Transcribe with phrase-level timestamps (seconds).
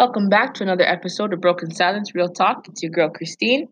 [0.00, 2.66] Welcome back to another episode of Broken Silence Real Talk.
[2.68, 3.68] It's your girl Christine.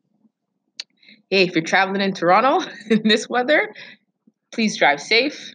[1.31, 3.73] Hey, if you're traveling in Toronto in this weather,
[4.53, 5.55] please drive safe.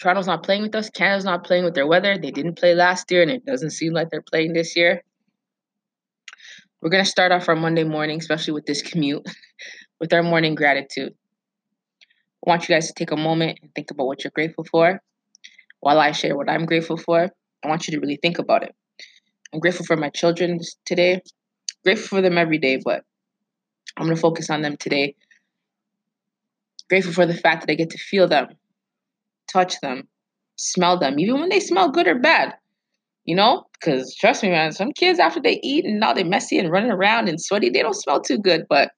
[0.00, 0.88] Toronto's not playing with us.
[0.88, 2.16] Canada's not playing with their weather.
[2.16, 5.02] They didn't play last year, and it doesn't seem like they're playing this year.
[6.80, 9.28] We're going to start off our Monday morning, especially with this commute,
[10.00, 11.12] with our morning gratitude.
[12.46, 15.02] I want you guys to take a moment and think about what you're grateful for.
[15.80, 17.28] While I share what I'm grateful for,
[17.62, 18.74] I want you to really think about it.
[19.56, 21.22] I'm grateful for my children today.
[21.82, 23.04] Grateful for them every day, but
[23.96, 25.14] I'm going to focus on them today.
[26.90, 28.48] Grateful for the fact that I get to feel them,
[29.50, 30.08] touch them,
[30.56, 32.52] smell them, even when they smell good or bad.
[33.24, 36.58] You know, because trust me, man, some kids after they eat and now they're messy
[36.58, 38.66] and running around and sweaty, they don't smell too good.
[38.68, 38.90] But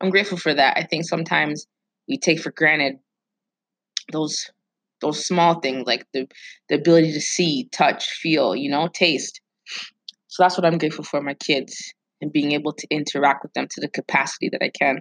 [0.00, 0.76] I'm grateful for that.
[0.76, 1.68] I think sometimes
[2.08, 2.98] we take for granted
[4.10, 4.50] those
[5.00, 6.26] those small things like the
[6.68, 9.40] the ability to see, touch, feel, you know, taste.
[10.30, 13.66] So that's what I'm grateful for my kids and being able to interact with them
[13.70, 15.00] to the capacity that I can.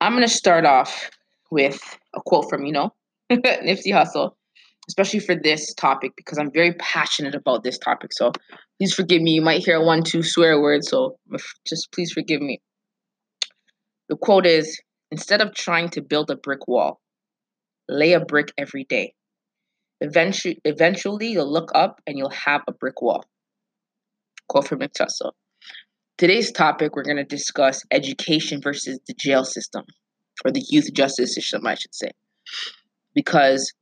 [0.00, 1.10] I'm going to start off
[1.50, 2.92] with a quote from, you know,
[3.32, 4.32] Nipsey Hussle,
[4.88, 8.12] especially for this topic because I'm very passionate about this topic.
[8.12, 8.32] So
[8.78, 9.32] please forgive me.
[9.32, 10.88] You might hear one, two swear words.
[10.88, 11.18] So
[11.66, 12.60] just please forgive me.
[14.08, 14.80] The quote is
[15.10, 17.00] Instead of trying to build a brick wall,
[17.88, 19.14] lay a brick every day.
[20.00, 23.24] Eventually, eventually you'll look up and you'll have a brick wall.
[24.50, 25.32] From McTussle.
[26.16, 29.84] Today's topic, we're going to discuss education versus the jail system,
[30.44, 32.10] or the youth justice system, I should say.
[33.14, 33.72] Because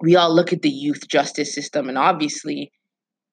[0.00, 2.72] we all look at the youth justice system, and obviously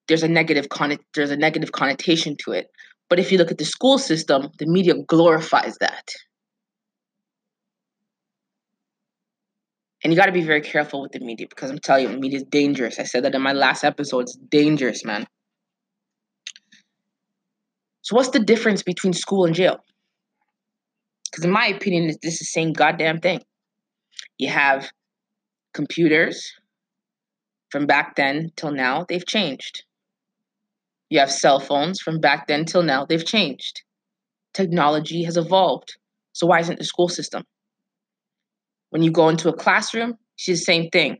[0.09, 2.67] there's a negative con- there's a negative connotation to it.
[3.09, 6.09] But if you look at the school system, the media glorifies that.
[10.03, 12.39] And you got to be very careful with the media because I'm telling you, media
[12.39, 12.99] is dangerous.
[12.99, 14.23] I said that in my last episode.
[14.23, 15.25] It's dangerous, man.
[18.03, 19.77] So what's the difference between school and jail?
[21.31, 23.41] Because in my opinion, this is the same goddamn thing.
[24.37, 24.91] You have
[25.73, 26.53] computers
[27.71, 29.83] from back then till now, they've changed.
[31.09, 33.81] You have cell phones from back then till now, they've changed.
[34.53, 35.95] Technology has evolved.
[36.33, 37.43] So why isn't the school system?
[38.89, 41.17] When you go into a classroom, it's the same thing.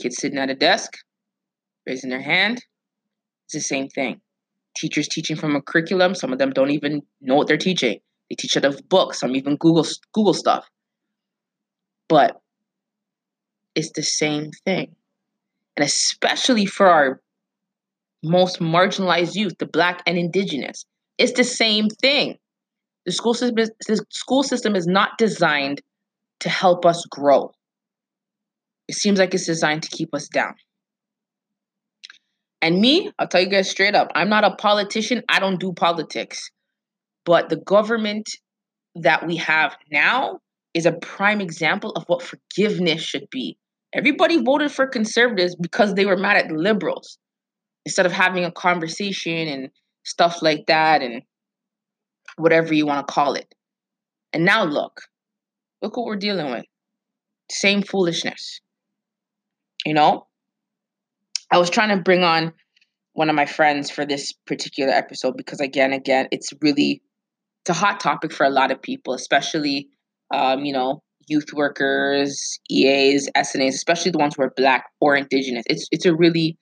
[0.00, 0.92] Kids sitting at a desk,
[1.86, 2.58] raising their hand,
[3.46, 4.20] it's the same thing
[4.78, 6.14] teachers teaching from a curriculum.
[6.14, 8.00] Some of them don't even know what they're teaching.
[8.28, 9.20] They teach out of books.
[9.20, 10.68] Some even Google Google stuff.
[12.08, 12.40] But
[13.74, 14.94] it's the same thing.
[15.76, 17.20] And especially for our
[18.22, 20.84] most marginalized youth, the black and indigenous,
[21.18, 22.36] it's the same thing.
[23.06, 25.80] The school system is, the school system is not designed
[26.40, 27.52] to help us grow.
[28.88, 30.54] It seems like it's designed to keep us down.
[32.60, 35.22] And me, I'll tell you guys straight up, I'm not a politician.
[35.28, 36.50] I don't do politics.
[37.24, 38.28] But the government
[38.96, 40.40] that we have now
[40.74, 43.56] is a prime example of what forgiveness should be.
[43.94, 47.18] Everybody voted for conservatives because they were mad at liberals
[47.84, 49.70] instead of having a conversation and
[50.04, 51.22] stuff like that and
[52.36, 53.54] whatever you want to call it.
[54.32, 55.00] And now look,
[55.80, 56.66] look what we're dealing with.
[57.50, 58.60] Same foolishness.
[59.86, 60.27] You know?
[61.50, 62.52] I was trying to bring on
[63.14, 67.02] one of my friends for this particular episode because again, again, it's really
[67.62, 69.88] it's a hot topic for a lot of people, especially
[70.32, 75.64] um, you know, youth workers, EAs, SNAs, especially the ones who are black or indigenous.
[75.68, 76.56] It's it's a really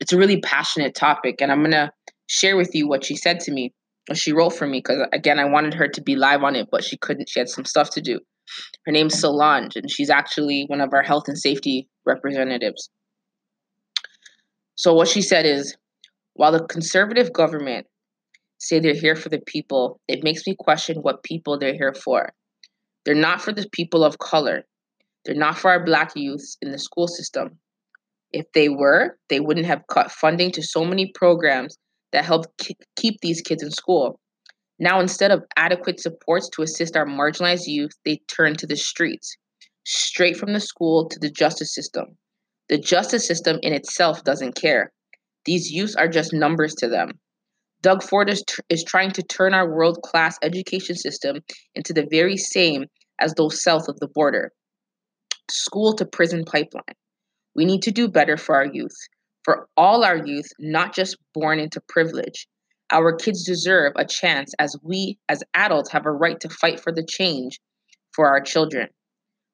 [0.00, 1.92] it's a really passionate topic and I'm going to
[2.26, 3.72] share with you what she said to me.
[4.06, 6.68] What she wrote for me because again, I wanted her to be live on it,
[6.70, 7.28] but she couldn't.
[7.28, 8.18] She had some stuff to do.
[8.86, 12.90] Her name's Solange, and she's actually one of our health and safety representatives.
[14.80, 15.76] So what she said is,
[16.32, 17.86] while the conservative government
[18.56, 22.32] say they're here for the people, it makes me question what people they're here for.
[23.04, 24.64] They're not for the people of color.
[25.26, 27.58] They're not for our black youths in the school system.
[28.32, 31.76] If they were, they wouldn't have cut funding to so many programs
[32.12, 32.46] that help
[32.96, 34.18] keep these kids in school.
[34.78, 39.36] Now, instead of adequate supports to assist our marginalized youth, they turn to the streets,
[39.84, 42.16] straight from the school to the justice system.
[42.70, 44.92] The justice system in itself doesn't care.
[45.44, 47.18] These youths are just numbers to them.
[47.82, 51.40] Doug Ford is, t- is trying to turn our world class education system
[51.74, 52.84] into the very same
[53.18, 54.52] as those south of the border
[55.50, 56.94] school to prison pipeline.
[57.56, 58.96] We need to do better for our youth,
[59.42, 62.46] for all our youth, not just born into privilege.
[62.92, 66.92] Our kids deserve a chance as we, as adults, have a right to fight for
[66.92, 67.58] the change
[68.14, 68.90] for our children.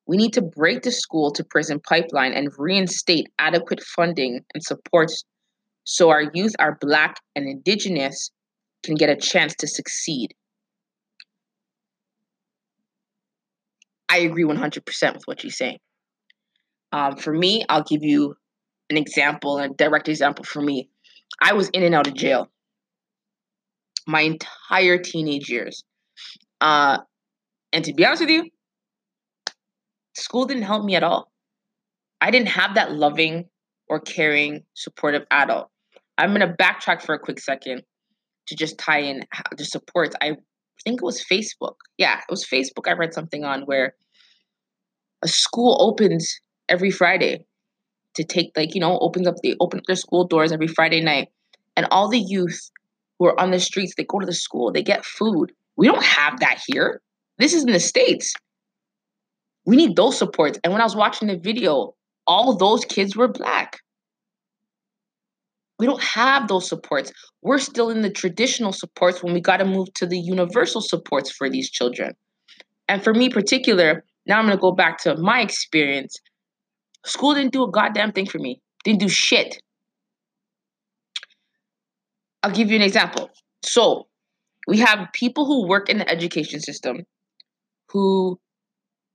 [0.06, 5.24] We need to break the school to prison pipeline and reinstate adequate funding and supports
[5.84, 8.30] so our youth, our black and indigenous,
[8.84, 10.34] can get a chance to succeed.
[14.08, 15.78] I agree 100% with what you're saying.
[16.92, 18.34] Um, for me, I'll give you
[18.90, 20.88] an example, a direct example for me.
[21.40, 22.48] I was in and out of jail
[24.06, 25.84] my entire teenage years.
[26.60, 26.98] Uh,
[27.72, 28.48] and to be honest with you,
[30.16, 31.30] school didn't help me at all.
[32.20, 33.48] I didn't have that loving
[33.88, 35.68] or caring, supportive adult.
[36.18, 37.82] I'm going to backtrack for a quick second
[38.48, 39.24] to just tie in
[39.56, 40.16] the supports.
[40.20, 40.36] I
[40.84, 41.74] think it was Facebook.
[41.98, 43.94] Yeah, it was Facebook I read something on where
[45.22, 47.44] a school opens every Friday
[48.14, 51.02] to take like, you know, opens up they open up their school doors every Friday
[51.02, 51.28] night.
[51.76, 52.70] And all the youth
[53.18, 55.52] who are on the streets, they go to the school, they get food.
[55.76, 57.02] We don't have that here.
[57.38, 58.34] This is in the States.
[59.66, 60.58] We need those supports.
[60.62, 61.94] And when I was watching the video,
[62.26, 63.78] all those kids were black.
[65.78, 67.12] We don't have those supports.
[67.42, 71.30] We're still in the traditional supports when we got to move to the universal supports
[71.30, 72.14] for these children.
[72.88, 76.16] And for me, particular, now I'm going to go back to my experience.
[77.04, 78.60] School didn't do a goddamn thing for me.
[78.84, 79.60] Didn't do shit.
[82.42, 83.30] I'll give you an example.
[83.64, 84.06] So,
[84.68, 87.04] we have people who work in the education system
[87.90, 88.38] who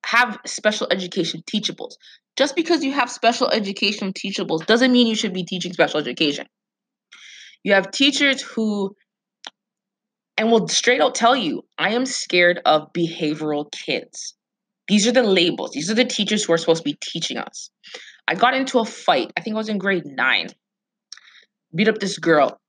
[0.05, 1.93] have special education teachables.
[2.37, 6.47] Just because you have special education teachables doesn't mean you should be teaching special education.
[7.63, 8.95] You have teachers who,
[10.37, 14.35] and will straight out tell you, I am scared of behavioral kids.
[14.87, 15.71] These are the labels.
[15.71, 17.69] These are the teachers who are supposed to be teaching us.
[18.27, 19.31] I got into a fight.
[19.37, 20.47] I think I was in grade nine.
[21.75, 22.59] Beat up this girl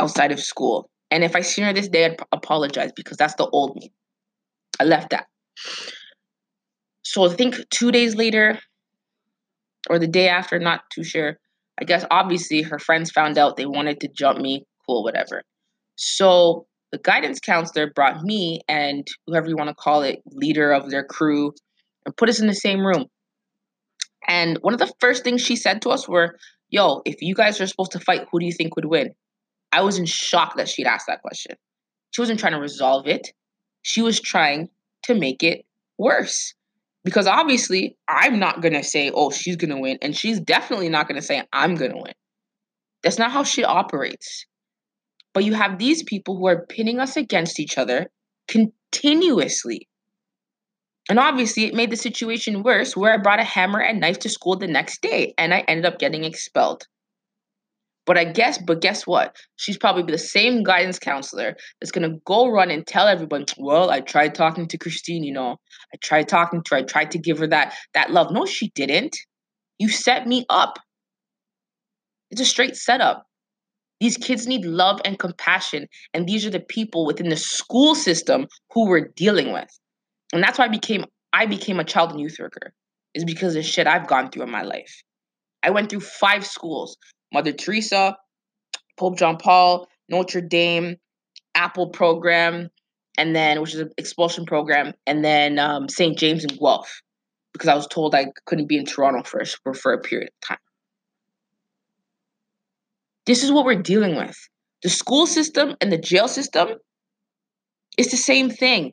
[0.00, 0.90] outside of school.
[1.10, 3.92] And if I see her this day, I'd apologize because that's the old me.
[4.80, 5.26] I left that.
[7.10, 8.58] So I think two days later,
[9.88, 11.38] or the day after, not too sure.
[11.80, 14.66] I guess obviously her friends found out they wanted to jump me.
[14.86, 15.40] Cool, whatever.
[15.96, 20.90] So the guidance counselor brought me and whoever you want to call it, leader of
[20.90, 21.54] their crew,
[22.04, 23.06] and put us in the same room.
[24.26, 26.36] And one of the first things she said to us were,
[26.68, 29.14] Yo, if you guys are supposed to fight, who do you think would win?
[29.72, 31.56] I was in shock that she'd asked that question.
[32.10, 33.28] She wasn't trying to resolve it,
[33.80, 34.68] she was trying
[35.04, 35.64] to make it
[35.96, 36.52] worse.
[37.08, 39.96] Because obviously, I'm not going to say, oh, she's going to win.
[40.02, 42.12] And she's definitely not going to say, I'm going to win.
[43.02, 44.44] That's not how she operates.
[45.32, 48.10] But you have these people who are pinning us against each other
[48.46, 49.88] continuously.
[51.08, 54.28] And obviously, it made the situation worse where I brought a hammer and knife to
[54.28, 56.86] school the next day and I ended up getting expelled.
[58.08, 59.36] But I guess, but guess what?
[59.56, 64.00] She's probably the same guidance counselor that's gonna go run and tell everyone, well, I
[64.00, 65.58] tried talking to Christine, you know.
[65.92, 68.32] I tried talking to her, I tried to give her that that love.
[68.32, 69.14] No, she didn't.
[69.78, 70.78] You set me up.
[72.30, 73.24] It's a straight setup.
[74.00, 78.46] These kids need love and compassion, and these are the people within the school system
[78.72, 79.68] who we're dealing with.
[80.32, 82.72] And that's why I became I became a child and youth worker.
[83.12, 85.02] Is because of shit I've gone through in my life.
[85.62, 86.96] I went through five schools.
[87.32, 88.16] Mother Teresa,
[88.96, 90.96] Pope John Paul, Notre Dame,
[91.54, 92.70] Apple program,
[93.16, 96.16] and then which is an expulsion program, and then um, St.
[96.16, 97.02] James and Guelph,
[97.52, 100.48] because I was told I couldn't be in Toronto for, for for a period of
[100.48, 100.58] time.
[103.26, 104.38] This is what we're dealing with.
[104.82, 106.68] The school system and the jail system
[107.98, 108.92] is the same thing.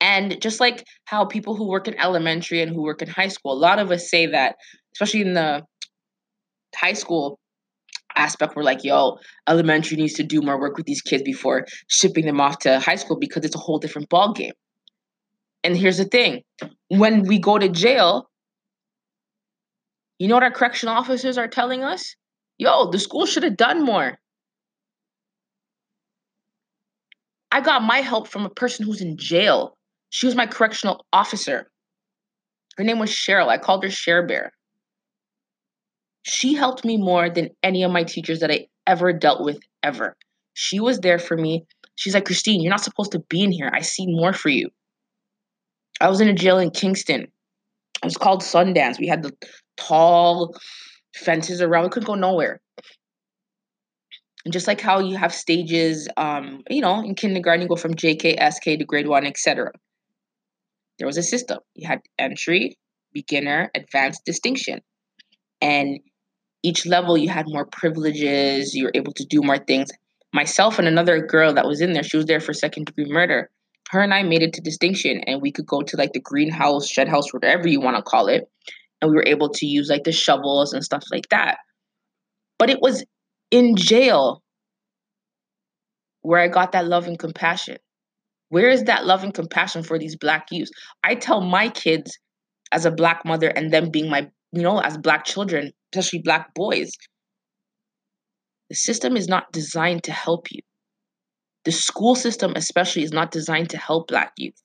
[0.00, 3.52] And just like how people who work in elementary and who work in high school,
[3.52, 4.56] a lot of us say that,
[4.94, 5.62] especially in the
[6.74, 7.39] high school,
[8.20, 12.26] aspect where like yo elementary needs to do more work with these kids before shipping
[12.26, 14.52] them off to high school because it's a whole different ball game
[15.64, 16.42] and here's the thing
[16.88, 18.30] when we go to jail
[20.20, 22.14] you know what our correctional officers are telling us?
[22.58, 24.18] Yo the school should have done more.
[27.50, 29.78] I got my help from a person who's in jail.
[30.10, 31.70] She was my correctional officer.
[32.76, 33.48] Her name was cheryl.
[33.48, 34.52] I called her share bear
[36.22, 40.16] she helped me more than any of my teachers that I ever dealt with ever.
[40.54, 41.64] She was there for me.
[41.96, 43.70] She's like, Christine, you're not supposed to be in here.
[43.72, 44.68] I see more for you.
[46.00, 47.22] I was in a jail in Kingston.
[47.22, 48.98] It was called Sundance.
[48.98, 49.32] We had the
[49.76, 50.54] tall
[51.14, 51.84] fences around.
[51.84, 52.60] We couldn't go nowhere.
[54.44, 57.94] And just like how you have stages, um, you know, in kindergarten, you go from
[57.94, 59.70] JK, SK to grade one, etc.
[60.98, 61.58] There was a system.
[61.74, 62.78] You had entry,
[63.12, 64.80] beginner, advanced, distinction.
[65.60, 66.00] And
[66.62, 69.90] each level you had more privileges, you were able to do more things.
[70.32, 73.50] Myself and another girl that was in there, she was there for second degree murder.
[73.90, 76.88] Her and I made it to distinction, and we could go to like the greenhouse,
[76.88, 78.48] shed house, whatever you want to call it.
[79.00, 81.58] And we were able to use like the shovels and stuff like that.
[82.58, 83.04] But it was
[83.50, 84.42] in jail
[86.22, 87.78] where I got that love and compassion.
[88.50, 90.70] Where is that love and compassion for these black youths?
[91.02, 92.18] I tell my kids
[92.72, 96.54] as a black mother and them being my, you know, as black children, especially black
[96.54, 96.90] boys,
[98.68, 100.60] the system is not designed to help you.
[101.64, 104.60] The school system, especially, is not designed to help black youth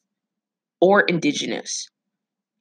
[0.80, 1.88] or indigenous.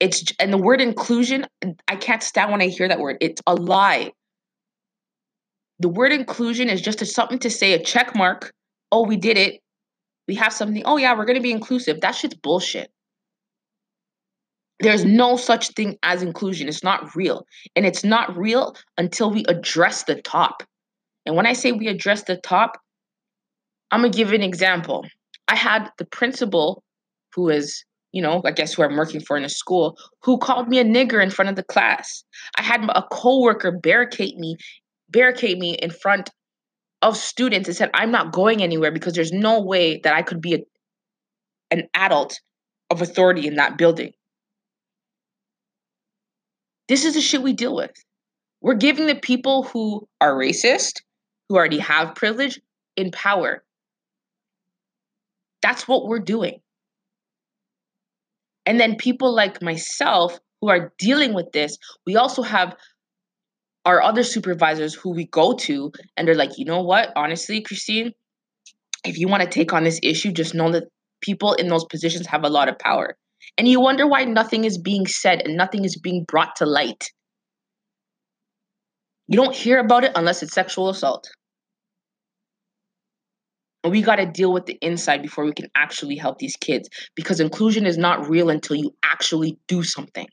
[0.00, 1.46] It's and the word inclusion,
[1.86, 3.18] I can't stand when I hear that word.
[3.20, 4.12] It's a lie.
[5.78, 8.52] The word inclusion is just a, something to say a check mark.
[8.90, 9.60] Oh, we did it.
[10.26, 10.82] We have something.
[10.84, 12.00] Oh yeah, we're gonna be inclusive.
[12.00, 12.90] That shit's bullshit.
[14.80, 16.68] There's no such thing as inclusion.
[16.68, 17.46] It's not real.
[17.76, 20.62] And it's not real until we address the top.
[21.26, 22.78] And when I say we address the top,
[23.90, 25.06] I'm gonna give an example.
[25.48, 26.82] I had the principal
[27.34, 30.68] who is you know, I guess who I'm working for in a school, who called
[30.68, 32.22] me a nigger in front of the class.
[32.56, 34.56] I had a coworker barricade me,
[35.08, 36.30] barricade me in front
[37.02, 40.40] of students and said, I'm not going anywhere because there's no way that I could
[40.40, 40.58] be a,
[41.72, 42.40] an adult
[42.88, 44.12] of authority in that building.
[46.88, 47.92] This is the shit we deal with.
[48.60, 51.02] We're giving the people who are racist,
[51.48, 52.60] who already have privilege,
[52.96, 53.62] in power.
[55.62, 56.60] That's what we're doing.
[58.66, 61.76] And then people like myself who are dealing with this,
[62.06, 62.76] we also have
[63.84, 67.12] our other supervisors who we go to and they're like, you know what?
[67.16, 68.12] Honestly, Christine,
[69.04, 70.84] if you want to take on this issue, just know that
[71.20, 73.16] people in those positions have a lot of power.
[73.58, 77.04] And you wonder why nothing is being said and nothing is being brought to light.
[79.28, 81.30] You don't hear about it unless it's sexual assault.
[83.82, 86.88] And we got to deal with the inside before we can actually help these kids
[87.14, 90.26] because inclusion is not real until you actually do something.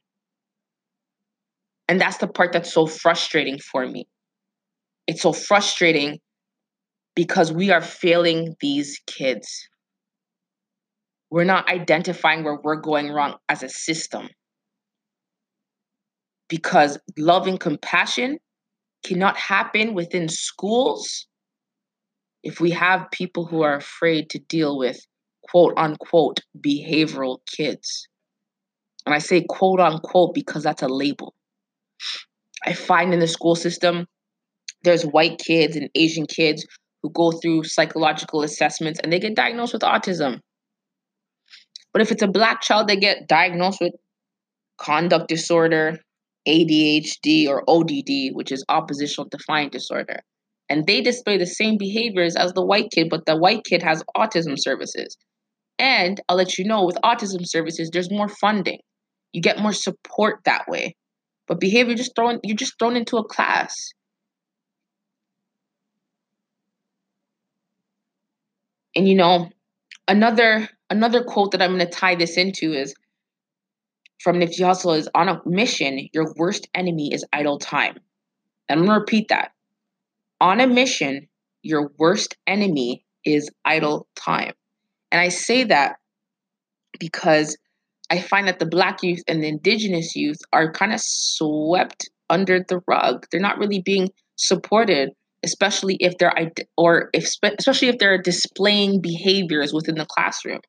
[1.89, 4.07] And that's the part that's so frustrating for me.
[5.07, 6.19] It's so frustrating
[7.15, 9.67] because we are failing these kids.
[11.31, 14.29] We're not identifying where we're going wrong as a system.
[16.49, 18.37] Because love and compassion
[19.05, 21.25] cannot happen within schools
[22.43, 24.99] if we have people who are afraid to deal with
[25.49, 28.07] quote unquote behavioral kids,
[29.05, 31.33] and I say quote unquote because that's a label.
[32.65, 34.05] I find in the school system,
[34.83, 36.65] there's white kids and Asian kids
[37.01, 40.39] who go through psychological assessments and they get diagnosed with autism.
[41.93, 43.93] But if it's a black child, they get diagnosed with
[44.77, 45.99] conduct disorder,
[46.47, 50.21] ADHD, or ODD, which is oppositional defiant disorder
[50.71, 54.05] and they display the same behaviors as the white kid, but the white kid has
[54.15, 55.17] autism services.
[55.77, 58.79] And I'll let you know with autism services, there's more funding.
[59.33, 60.95] You get more support that way.
[61.45, 63.75] But behavior just thrown you're just thrown into a class.
[68.95, 69.49] And you know,
[70.07, 72.93] another another quote that I'm going to tie this into is
[74.21, 77.97] from Nipsey Hussle is on a mission, your worst enemy is idle time.
[78.69, 79.51] And I'm going to repeat that.
[80.39, 81.27] On a mission,
[81.63, 84.53] your worst enemy is idle time.
[85.11, 85.95] And I say that
[86.99, 87.57] because
[88.11, 92.63] I find that the Black youth and the Indigenous youth are kind of swept under
[92.67, 93.25] the rug.
[93.31, 95.11] They're not really being supported,
[95.43, 96.33] especially if they're
[96.77, 100.59] or if especially if they're displaying behaviors within the classroom.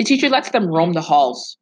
[0.00, 1.58] The teacher lets them roam the halls,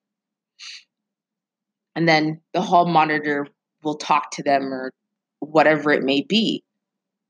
[1.96, 3.48] and then the hall monitor
[3.82, 4.92] will talk to them or
[5.40, 6.62] whatever it may be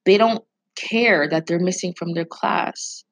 [0.09, 0.43] they don't
[0.75, 3.05] care that they're missing from their class.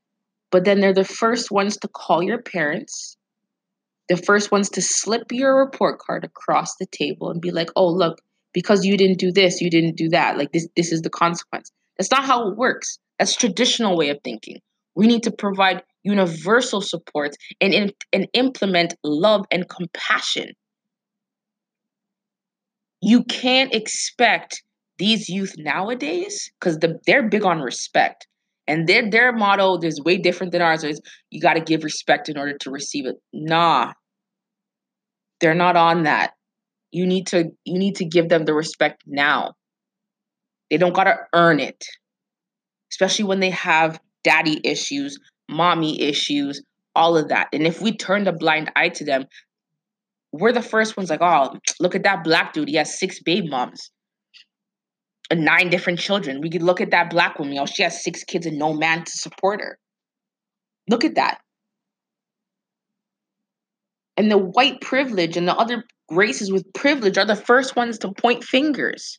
[0.50, 3.18] But then they're the first ones to call your parents,
[4.08, 7.88] the first ones to slip your report card across the table and be like, oh,
[7.88, 8.22] look,
[8.54, 10.38] because you didn't do this, you didn't do that.
[10.38, 11.70] Like this, this is the consequence.
[11.98, 12.98] That's not how it works.
[13.18, 14.60] That's traditional way of thinking.
[14.94, 20.48] We need to provide universal support, and, and implement love and compassion.
[23.02, 24.62] You can't expect
[24.98, 28.26] these youth nowadays, because the, they're big on respect,
[28.66, 30.82] and their their motto is way different than ours.
[30.82, 33.16] Is you got to give respect in order to receive it.
[33.32, 33.92] Nah,
[35.40, 36.32] they're not on that.
[36.92, 39.54] You need to you need to give them the respect now.
[40.70, 41.84] They don't gotta earn it,
[42.90, 46.62] especially when they have daddy issues, mommy issues,
[46.94, 47.48] all of that.
[47.52, 49.26] And if we turn a blind eye to them,
[50.32, 52.68] we're the first ones like, oh, look at that black dude.
[52.68, 53.90] He has six baby moms
[55.30, 56.40] and nine different children.
[56.40, 57.54] We could look at that black woman.
[57.54, 59.78] Know, she has six kids and no man to support her.
[60.88, 61.38] Look at that.
[64.16, 68.12] And the white privilege and the other races with privilege are the first ones to
[68.12, 69.18] point fingers.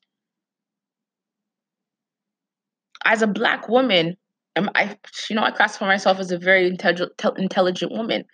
[3.07, 4.17] as a black woman,
[4.57, 4.97] I'm, I
[5.29, 8.25] you know I classify myself as a very intelligent intelligent woman.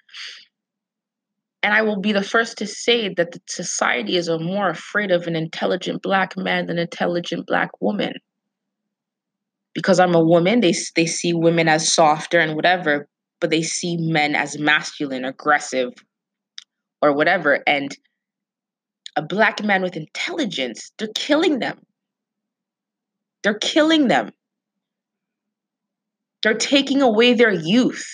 [1.61, 5.27] And I will be the first to say that the society is more afraid of
[5.27, 8.13] an intelligent black man than an intelligent black woman.
[9.73, 13.07] Because I'm a woman, they they see women as softer and whatever,
[13.39, 15.93] but they see men as masculine, aggressive,
[17.01, 17.63] or whatever.
[17.65, 17.95] And
[19.15, 21.79] a black man with intelligence, they're killing them.
[23.43, 24.31] They're killing them.
[26.43, 28.05] They're taking away their youth.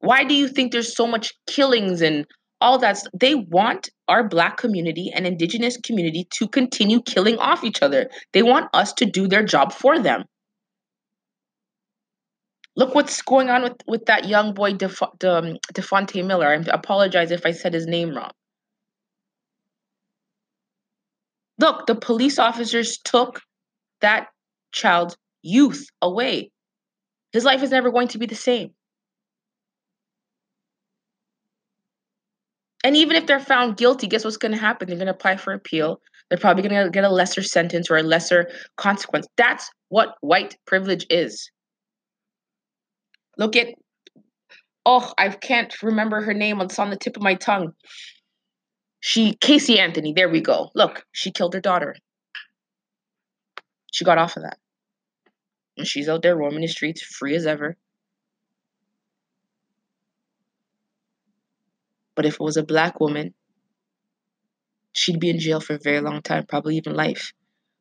[0.00, 2.26] Why do you think there's so much killings and
[2.60, 3.02] all that?
[3.18, 8.10] They want our black community and indigenous community to continue killing off each other.
[8.32, 10.24] They want us to do their job for them.
[12.76, 16.48] Look what's going on with, with that young boy, Def- De, um, Dafonte Miller.
[16.48, 18.32] I apologize if I said his name wrong.
[21.58, 23.40] Look, the police officers took
[24.02, 24.28] that
[24.72, 26.50] child's youth away.
[27.32, 28.70] His life is never going to be the same.
[32.84, 34.88] And even if they're found guilty, guess what's going to happen?
[34.88, 36.00] They're going to apply for appeal.
[36.28, 39.26] They're probably going to get a lesser sentence or a lesser consequence.
[39.36, 41.50] That's what white privilege is.
[43.38, 43.68] Look at,
[44.84, 46.60] oh, I can't remember her name.
[46.60, 47.72] It's on the tip of my tongue.
[49.00, 50.70] She, Casey Anthony, there we go.
[50.74, 51.96] Look, she killed her daughter.
[53.92, 54.58] She got off of that.
[55.76, 57.76] And she's out there roaming the streets free as ever.
[62.14, 63.34] But if it was a black woman,
[64.92, 67.32] she'd be in jail for a very long time, probably even life.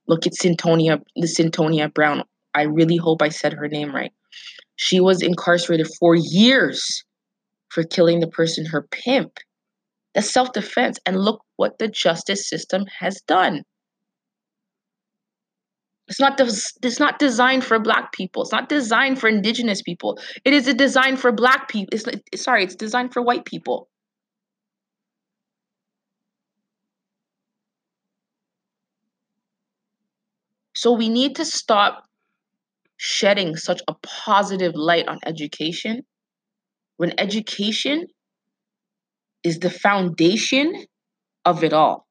[0.07, 2.23] Look at Cyntoia, the Cyntoia Brown.
[2.53, 4.11] I really hope I said her name right.
[4.75, 7.03] She was incarcerated for years
[7.69, 9.39] for killing the person, her pimp.
[10.13, 10.99] That's self defense.
[11.05, 13.63] And look what the justice system has done.
[16.07, 18.43] It's not it's not designed for black people.
[18.43, 20.19] It's not designed for indigenous people.
[20.43, 21.89] It is a design for black people.
[21.91, 23.89] It's sorry, it's designed for white people.
[30.75, 32.03] So we need to stop
[32.97, 36.03] shedding such a positive light on education
[36.97, 38.05] when education
[39.43, 40.85] is the foundation
[41.45, 42.05] of it all.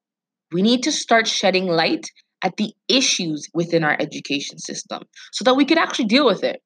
[0.51, 2.09] We need to start shedding light
[2.45, 5.01] at the issues within our education system
[5.33, 6.61] so that we could actually deal with it.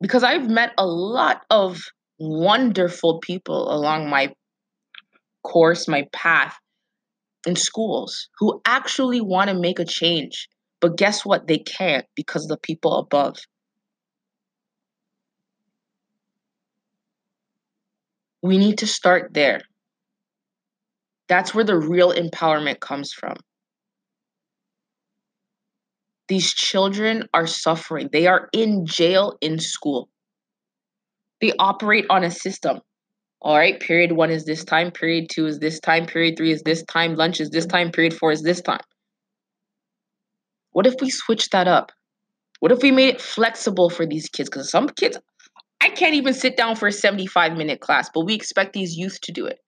[0.00, 1.80] Because I've met a lot of
[2.18, 4.34] wonderful people along my
[5.44, 6.58] course, my path
[7.46, 10.48] in schools who actually want to make a change.
[10.80, 11.46] But guess what?
[11.46, 13.36] They can't because the people above.
[18.42, 19.60] We need to start there.
[21.28, 23.36] That's where the real empowerment comes from.
[26.28, 28.08] These children are suffering.
[28.12, 30.08] They are in jail in school.
[31.40, 32.80] They operate on a system.
[33.42, 36.62] All right, period one is this time, period two is this time, period three is
[36.62, 38.80] this time, lunch is this time, period four is this time.
[40.72, 41.92] What if we switch that up?
[42.60, 44.48] What if we made it flexible for these kids?
[44.48, 45.18] Because some kids,
[45.82, 49.20] I can't even sit down for a 75 minute class, but we expect these youth
[49.20, 49.58] to do it.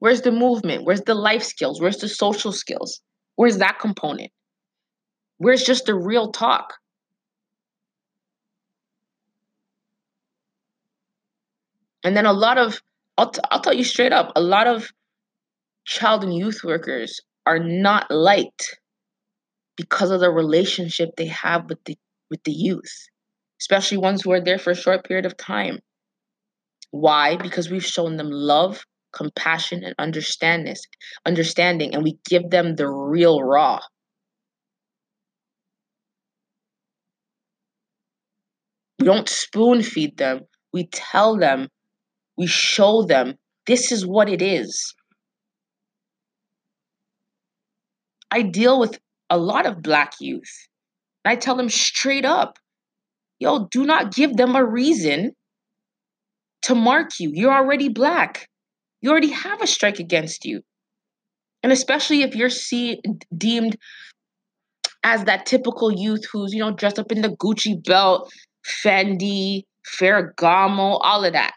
[0.00, 0.84] Where's the movement?
[0.84, 1.80] Where's the life skills?
[1.80, 3.00] Where's the social skills?
[3.36, 4.30] Where's that component?
[5.38, 6.74] Where's just the real talk?
[12.04, 12.80] And then a lot of,
[13.16, 14.90] I'll, t- I'll tell you straight up, a lot of
[15.84, 18.78] child and youth workers are not liked
[19.76, 21.96] because of the relationship they have with the
[22.30, 23.08] with the youth,
[23.60, 25.78] especially ones who are there for a short period of time.
[26.90, 27.36] Why?
[27.36, 30.74] Because we've shown them love, compassion, and understanding,
[31.24, 33.80] understanding, and we give them the real raw.
[38.98, 40.40] We don't spoon feed them.
[40.72, 41.68] We tell them,
[42.36, 43.34] we show them
[43.66, 44.94] this is what it is.
[48.30, 48.98] I deal with
[49.30, 50.52] a lot of black youth.
[51.24, 52.58] and I tell them straight up,
[53.38, 55.32] yo, do not give them a reason
[56.62, 57.30] to mark you.
[57.32, 58.48] You're already black
[59.04, 60.62] you already have a strike against you.
[61.62, 63.02] And especially if you're see,
[63.36, 63.76] deemed
[65.02, 68.32] as that typical youth who's, you know, dressed up in the Gucci belt,
[68.66, 71.52] Fendi, Ferragamo, all of that.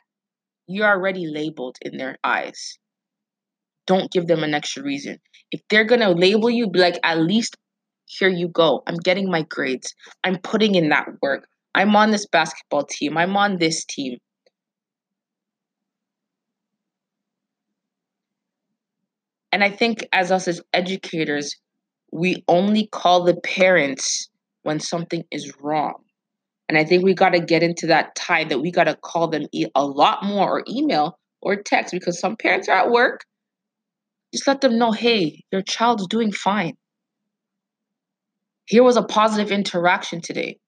[0.68, 2.78] You're already labeled in their eyes.
[3.86, 5.18] Don't give them an extra reason.
[5.54, 7.56] If they're going to label you, be like, at least
[8.08, 8.84] here you go.
[8.88, 9.96] I'm getting my grades.
[10.26, 11.48] I'm putting in that work.
[11.76, 13.18] I'm on this basketball team.
[13.18, 14.18] I'm on this team.
[19.58, 21.56] And I think as us as educators,
[22.12, 24.30] we only call the parents
[24.62, 25.96] when something is wrong.
[26.70, 29.30] And I think we got to get into that tide that we got to call
[29.30, 33.22] them e- a lot more or email or text because some parents are at work.
[34.32, 36.76] Just let them know hey, your child's doing fine.
[38.66, 40.60] Here was a positive interaction today.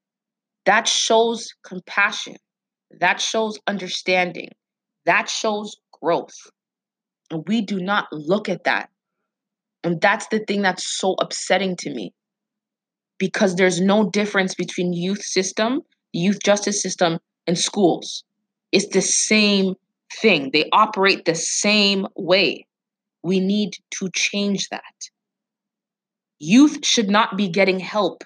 [0.65, 2.37] That shows compassion.
[2.99, 4.49] That shows understanding.
[5.05, 6.33] That shows growth.
[7.31, 8.89] And we do not look at that.
[9.83, 12.13] And that's the thing that's so upsetting to me.
[13.17, 15.81] Because there's no difference between youth system,
[16.13, 18.23] youth justice system, and schools.
[18.71, 19.75] It's the same
[20.21, 20.51] thing.
[20.51, 22.65] They operate the same way.
[23.23, 24.81] We need to change that.
[26.39, 28.23] Youth should not be getting help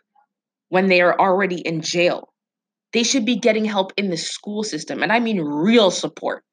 [0.70, 2.32] when they are already in jail.
[2.94, 6.44] They should be getting help in the school system, and I mean real support.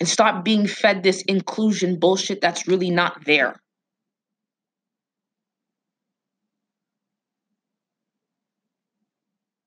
[0.00, 3.60] And stop being fed this inclusion bullshit that's really not there.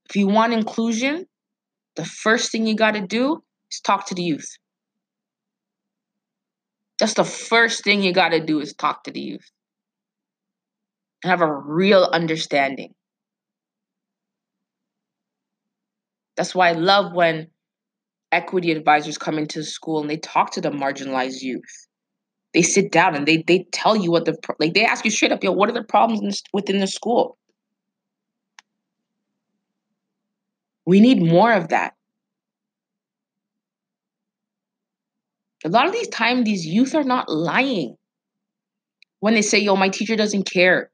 [0.10, 1.28] If you want inclusion,
[1.96, 4.58] the first thing you got to do is talk to the youth.
[7.00, 9.52] That's the first thing you got to do is talk to the youth
[11.24, 12.94] and have a real understanding.
[16.38, 17.50] That's why I love when
[18.34, 21.88] equity advisors come into the school and they talk to the marginalized youth.
[22.54, 25.32] They sit down and they they tell you what the like they ask you straight
[25.32, 27.38] up, yo, what are the problems within the school?
[30.86, 31.94] We need more of that.
[35.66, 37.96] A lot of these time, these youth are not lying
[39.22, 40.92] when they say, yo, my teacher doesn't care.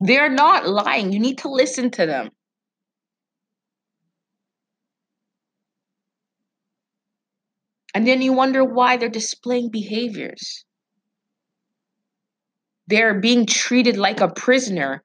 [0.00, 1.12] They're not lying.
[1.12, 2.28] You need to listen to them.
[7.96, 10.66] And then you wonder why they're displaying behaviors.
[12.86, 15.02] They're being treated like a prisoner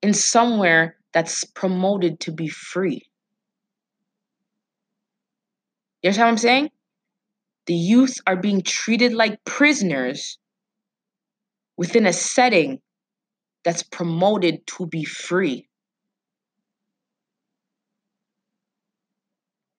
[0.00, 3.08] in somewhere that's promoted to be free.
[6.04, 6.70] You understand what I'm saying?
[7.66, 10.38] The youth are being treated like prisoners
[11.76, 12.78] within a setting
[13.64, 15.68] that's promoted to be free.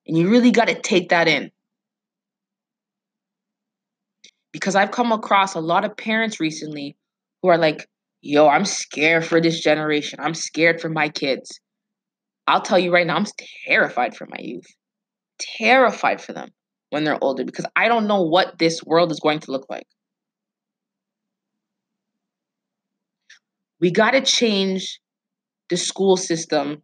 [0.06, 1.52] And you really got to take that in.
[4.52, 6.98] Because I've come across a lot of parents recently
[7.42, 7.88] who are like,
[8.22, 10.20] yo, I'm scared for this generation.
[10.22, 11.60] I'm scared for my kids.
[12.48, 13.26] I'll tell you right now, I'm
[13.66, 14.66] terrified for my youth.
[15.40, 16.50] Terrified for them
[16.90, 19.88] when they're older because I don't know what this world is going to look like.
[23.80, 25.00] We got to change
[25.70, 26.84] the school system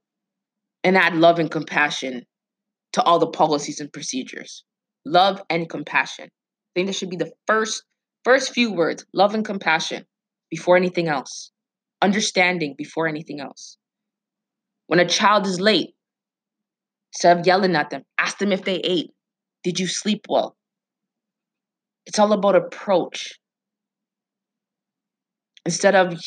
[0.83, 2.23] and add love and compassion
[2.93, 4.63] to all the policies and procedures.
[5.05, 6.29] Love and compassion.
[6.77, 7.85] Think this should be the first
[8.23, 10.05] first few words, love and compassion
[10.51, 11.49] before anything else.
[12.03, 13.79] Understanding before anything else.
[14.85, 15.95] When a child is late,
[17.11, 19.09] instead of yelling at them, ask them if they ate.
[19.63, 20.55] Did you sleep well?
[22.05, 23.39] It's all about approach.
[25.65, 26.21] Instead of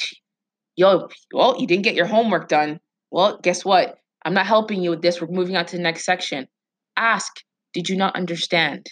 [0.74, 2.80] yo, well, you didn't get your homework done.
[3.12, 3.98] Well, guess what?
[4.24, 5.20] I'm not helping you with this.
[5.20, 6.48] We're moving on to the next section.
[6.96, 7.30] Ask,
[7.72, 8.88] did you not understand?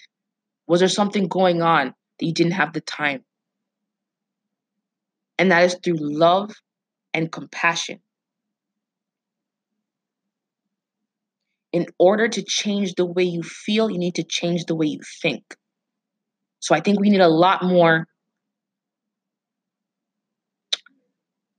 [0.68, 3.24] Was there something going on that you didn't have the time?
[5.38, 6.52] And that is through love
[7.14, 8.00] and compassion.
[11.72, 15.00] In order to change the way you feel, you need to change the way you
[15.22, 15.42] think.
[16.60, 18.06] So I think we need a lot more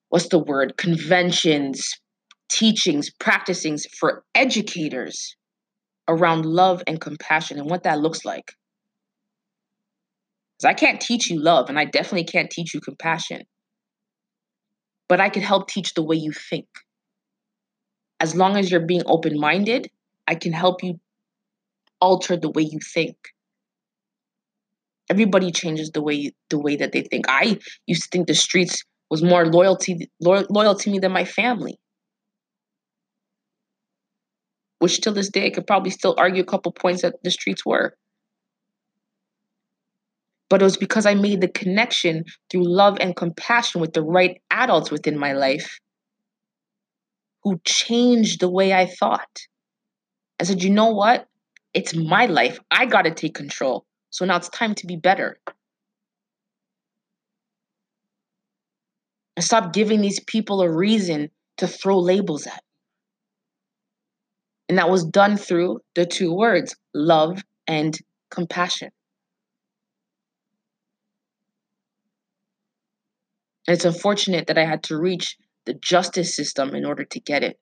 [0.09, 1.99] what's the word conventions
[2.49, 5.35] teachings practicings for educators
[6.07, 8.53] around love and compassion and what that looks like
[10.59, 13.41] because i can't teach you love and i definitely can't teach you compassion
[15.07, 16.67] but i can help teach the way you think
[18.19, 19.89] as long as you're being open-minded
[20.27, 20.99] i can help you
[22.01, 23.15] alter the way you think
[25.09, 28.83] everybody changes the way the way that they think i used to think the streets
[29.09, 31.79] was more loyalty loyal, loyal to me than my family.
[34.79, 37.65] Which till this day I could probably still argue a couple points that the streets
[37.65, 37.95] were.
[40.49, 44.41] But it was because I made the connection through love and compassion with the right
[44.49, 45.79] adults within my life
[47.43, 49.39] who changed the way I thought.
[50.39, 51.27] I said, you know what?
[51.73, 52.59] It's my life.
[52.71, 53.85] I got to take control.
[54.09, 55.37] So now it's time to be better.
[59.39, 62.61] and stop giving these people a reason to throw labels at.
[64.67, 67.97] And that was done through the two words love and
[68.29, 68.89] compassion.
[73.71, 77.59] It's unfortunate that I had to reach the justice system in order to get it.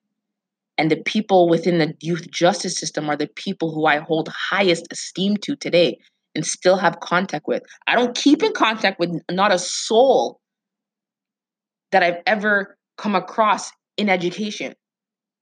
[0.76, 4.86] And the people within the youth justice system are the people who I hold highest
[4.92, 5.98] esteem to today
[6.34, 7.62] and still have contact with.
[7.86, 10.40] I don't keep in contact with not a soul
[11.90, 14.74] that I've ever come across in education.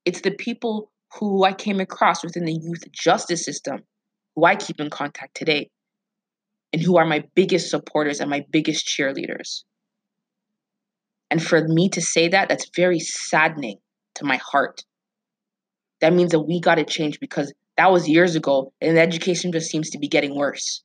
[0.04, 3.82] It's the people who I came across within the youth justice system
[4.34, 5.70] who I keep in contact today
[6.72, 9.64] and who are my biggest supporters and my biggest cheerleaders.
[11.30, 13.78] And for me to say that, that's very saddening
[14.16, 14.84] to my heart.
[16.00, 19.70] That means that we got to change because that was years ago and education just
[19.70, 20.82] seems to be getting worse.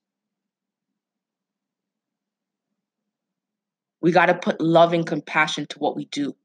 [4.01, 6.35] We got to put love and compassion to what we do.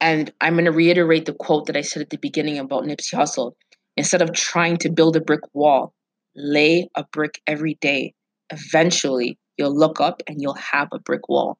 [0.00, 3.14] And I'm going to reiterate the quote that I said at the beginning about Nipsey
[3.14, 3.52] Hussle.
[3.96, 5.92] Instead of trying to build a brick wall,
[6.34, 8.14] lay a brick every day.
[8.50, 11.58] Eventually, you'll look up and you'll have a brick wall.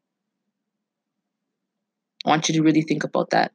[2.25, 3.53] I want you to really think about that.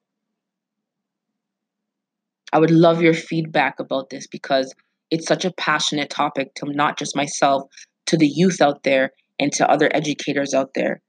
[2.54, 4.74] I would love your feedback about this because
[5.12, 7.64] it's such a passionate topic to not just myself,
[8.08, 11.02] to the youth out there, and to other educators out there.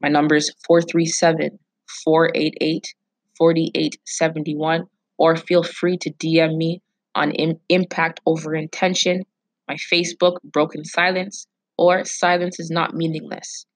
[0.00, 1.58] My number is 437
[2.04, 2.94] 488
[3.36, 4.84] 4871,
[5.18, 6.80] or feel free to DM me
[7.14, 7.32] on
[7.68, 9.22] Impact Over Intention,
[9.68, 13.66] my Facebook, Broken Silence, or Silence is Not Meaningless.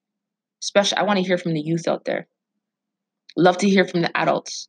[0.63, 2.27] Especially, I want to hear from the youth out there.
[3.35, 4.67] Love to hear from the adults,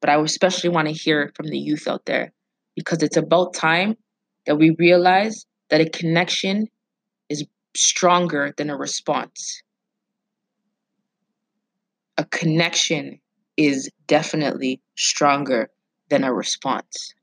[0.00, 2.32] but I especially want to hear from the youth out there
[2.76, 3.96] because it's about time
[4.46, 6.68] that we realize that a connection
[7.28, 7.44] is
[7.76, 9.62] stronger than a response.
[12.18, 13.20] A connection
[13.56, 15.70] is definitely stronger
[16.10, 17.14] than a response.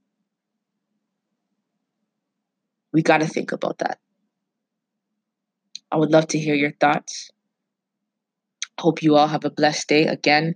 [2.93, 3.99] We got to think about that.
[5.91, 7.29] I would love to hear your thoughts.
[8.79, 10.05] Hope you all have a blessed day.
[10.05, 10.55] Again,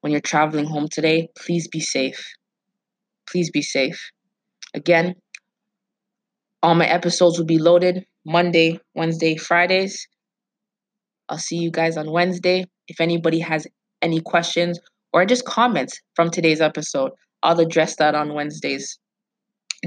[0.00, 2.34] when you're traveling home today, please be safe.
[3.28, 4.10] Please be safe.
[4.74, 5.14] Again,
[6.62, 10.08] all my episodes will be loaded Monday, Wednesday, Fridays.
[11.28, 12.66] I'll see you guys on Wednesday.
[12.88, 13.66] If anybody has
[14.02, 14.80] any questions
[15.12, 18.98] or just comments from today's episode, I'll address that on Wednesdays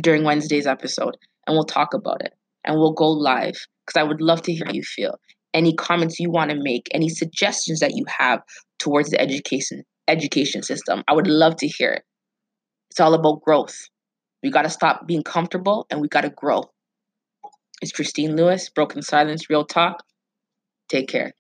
[0.02, 3.56] during Wednesday's episode and we'll talk about it and we'll go live
[3.88, 5.18] because I would love to hear how you feel.
[5.54, 8.42] Any comments you want to make, any suggestions that you have
[8.80, 12.04] towards the education education system, I would love to hear it.
[12.92, 13.76] It's all about growth.
[14.44, 16.64] We got to stop being comfortable and we got to grow.
[17.82, 20.04] It's Christine Lewis, Broken Silence, Real Talk.
[20.90, 21.34] Take care.